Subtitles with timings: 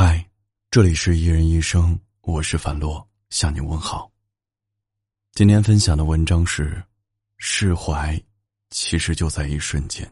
[0.00, 0.24] 嗨，
[0.70, 4.08] 这里是一人一生，我是樊洛，向你问好。
[5.32, 6.80] 今天分享的文章是：
[7.36, 8.16] 释怀，
[8.70, 10.08] 其实就在一瞬间。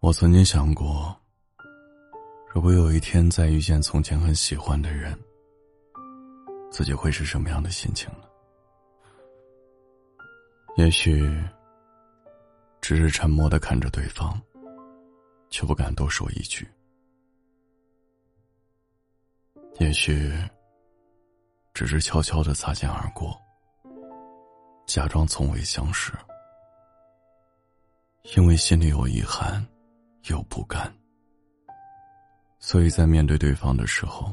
[0.00, 1.17] 我曾经想过，
[2.54, 5.16] 如果有一天再遇见从前很喜欢的人，
[6.70, 8.24] 自己会是什么样的心情呢？
[10.76, 11.30] 也许
[12.80, 14.40] 只是沉默的看着对方，
[15.50, 16.64] 却不敢多说一句；
[19.78, 20.32] 也许
[21.74, 23.38] 只是悄悄的擦肩而过，
[24.86, 26.12] 假装从未相识，
[28.36, 29.64] 因为心里有遗憾。
[30.24, 30.92] 有不甘，
[32.60, 34.32] 所以在面对对方的时候，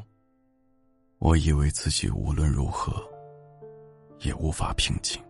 [1.20, 2.94] 我以为自己无论如何
[4.20, 5.22] 也无法平静。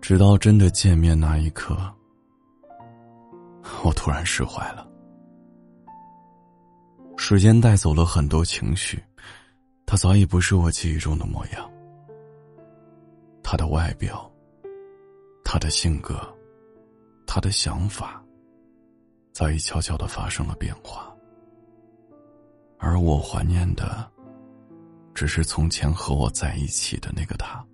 [0.00, 1.76] 直到真的见面那一刻，
[3.84, 4.86] 我突然释怀了。
[7.16, 9.02] 时间带走了很多情绪，
[9.86, 11.70] 他早已不是我记忆中的模样。
[13.44, 14.30] 他的外表，
[15.44, 16.20] 他的性格。
[17.24, 18.21] 他的想法
[19.32, 21.10] 早已悄悄的发生了变化，
[22.78, 24.06] 而我怀念的，
[25.14, 27.64] 只是从前和我在一起的那个他。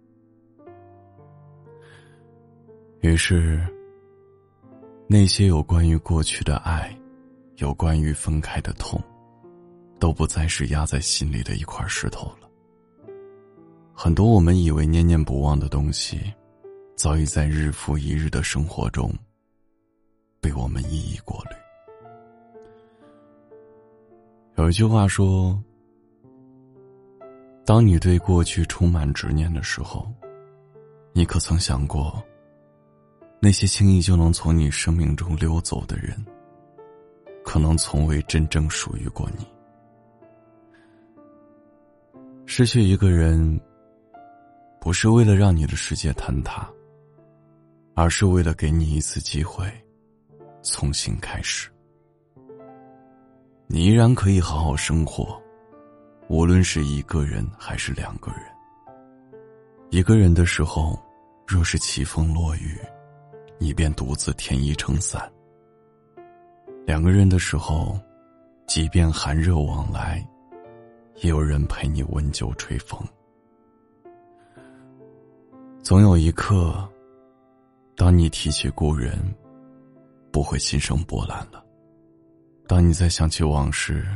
[3.01, 3.67] 于是，
[5.09, 6.97] 那些有关于过去的爱，
[7.57, 9.03] 有关于分开的痛，
[9.99, 12.49] 都不再是压在心里的一块石头了。
[13.93, 16.33] 很多我们以为念念不忘的东西，
[16.97, 19.13] 早已在日复一日的生活中。
[20.41, 21.51] 被我们一一过滤。
[24.57, 25.57] 有一句话说
[27.65, 30.11] ：“当你对过去充满执念的时候，
[31.13, 32.23] 你可曾想过，
[33.41, 36.17] 那些轻易就能从你生命中溜走的人，
[37.45, 39.47] 可能从未真正属于过你？
[42.47, 43.61] 失去一个人，
[44.81, 46.69] 不是为了让你的世界坍塌，
[47.95, 49.65] 而是为了给你一次机会。”
[50.63, 51.71] 重新开始，
[53.67, 55.41] 你依然可以好好生活，
[56.29, 58.41] 无论是一个人还是两个人。
[59.91, 61.01] 一个人的时候，
[61.47, 62.79] 若是起风落雨，
[63.59, 65.23] 你便独自添衣撑伞；
[66.85, 67.99] 两个人的时候，
[68.67, 70.23] 即便寒热往来，
[71.17, 73.01] 也有人陪你温酒吹风。
[75.83, 76.87] 总有一刻，
[77.97, 79.19] 当你提起故人。
[80.39, 81.67] 不会心生波澜了。
[82.69, 84.07] 当你再想起往事，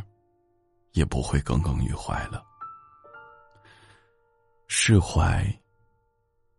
[0.92, 2.40] 也不会耿耿于怀了。
[4.68, 5.44] 释怀，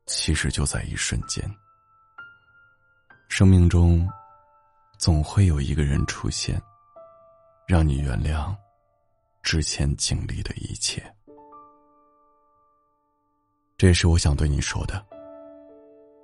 [0.06, 1.50] 其实就在一瞬间。
[3.30, 4.06] 生命中，
[4.98, 6.62] 总会有一个人出现，
[7.66, 8.54] 让你原谅
[9.44, 11.02] 之前经历的一切。
[13.78, 15.02] 这也是我想对你说的。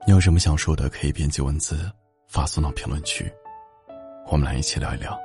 [0.05, 1.89] 你有什么想说的，可以编辑文字。
[2.29, 3.29] 发送到评论区，
[4.27, 5.19] 我们来一起聊一聊。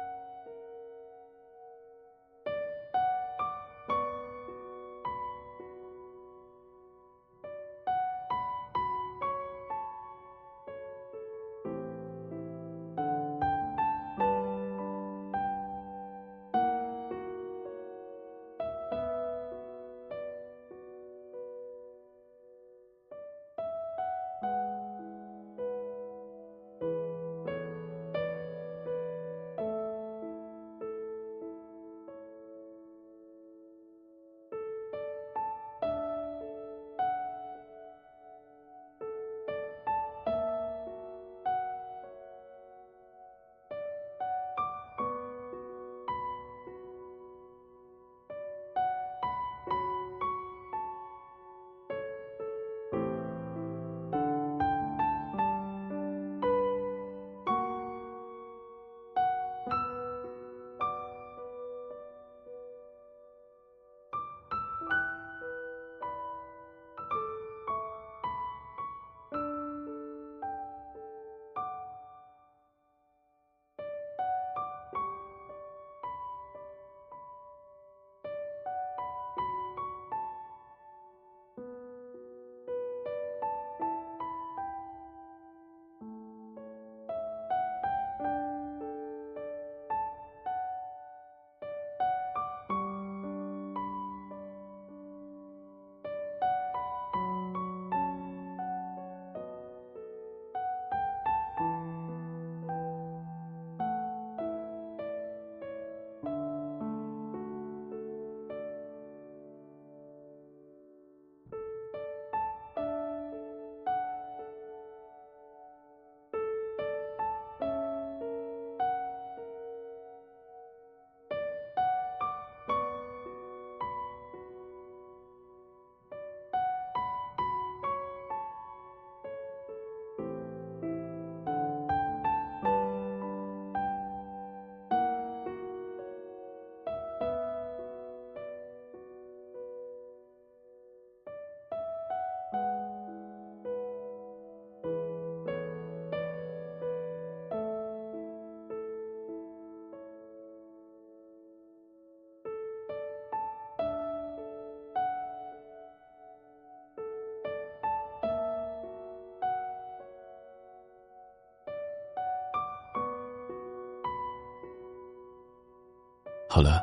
[166.54, 166.80] 好了，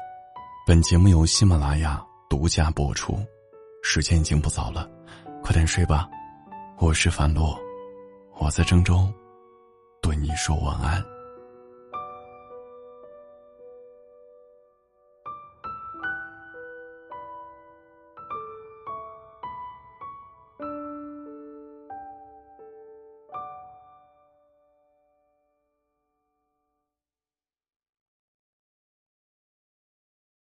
[0.68, 3.18] 本节目由喜马拉雅独家播出，
[3.82, 4.86] 时间已经不早了，
[5.42, 6.10] 快点睡吧。
[6.78, 7.58] 我是樊洛，
[8.38, 9.10] 我在郑州，
[10.02, 11.02] 对你说晚安。